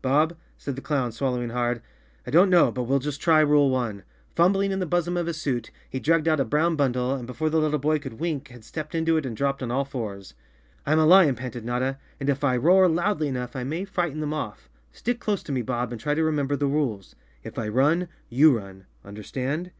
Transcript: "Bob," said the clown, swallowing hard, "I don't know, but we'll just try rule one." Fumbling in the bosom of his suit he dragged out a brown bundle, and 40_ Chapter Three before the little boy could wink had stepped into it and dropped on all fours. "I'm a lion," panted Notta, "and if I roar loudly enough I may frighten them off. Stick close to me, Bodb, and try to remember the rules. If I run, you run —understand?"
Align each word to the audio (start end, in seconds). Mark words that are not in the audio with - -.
"Bob," 0.00 0.36
said 0.56 0.76
the 0.76 0.80
clown, 0.80 1.10
swallowing 1.10 1.48
hard, 1.48 1.82
"I 2.24 2.30
don't 2.30 2.48
know, 2.50 2.70
but 2.70 2.84
we'll 2.84 3.00
just 3.00 3.20
try 3.20 3.40
rule 3.40 3.68
one." 3.68 4.04
Fumbling 4.36 4.70
in 4.70 4.78
the 4.78 4.86
bosom 4.86 5.16
of 5.16 5.26
his 5.26 5.42
suit 5.42 5.72
he 5.90 5.98
dragged 5.98 6.28
out 6.28 6.38
a 6.38 6.44
brown 6.44 6.76
bundle, 6.76 7.12
and 7.16 7.26
40_ 7.26 7.26
Chapter 7.26 7.26
Three 7.26 7.26
before 7.26 7.50
the 7.50 7.58
little 7.60 7.78
boy 7.80 7.98
could 7.98 8.20
wink 8.20 8.46
had 8.50 8.64
stepped 8.64 8.94
into 8.94 9.16
it 9.16 9.26
and 9.26 9.36
dropped 9.36 9.60
on 9.60 9.72
all 9.72 9.84
fours. 9.84 10.34
"I'm 10.86 11.00
a 11.00 11.04
lion," 11.04 11.34
panted 11.34 11.64
Notta, 11.64 11.98
"and 12.20 12.30
if 12.30 12.44
I 12.44 12.56
roar 12.56 12.88
loudly 12.88 13.26
enough 13.26 13.56
I 13.56 13.64
may 13.64 13.84
frighten 13.84 14.20
them 14.20 14.32
off. 14.32 14.68
Stick 14.92 15.18
close 15.18 15.42
to 15.42 15.50
me, 15.50 15.62
Bodb, 15.62 15.90
and 15.90 16.00
try 16.00 16.14
to 16.14 16.22
remember 16.22 16.54
the 16.54 16.68
rules. 16.68 17.16
If 17.42 17.58
I 17.58 17.66
run, 17.66 18.06
you 18.28 18.56
run 18.56 18.86
—understand?" 19.04 19.70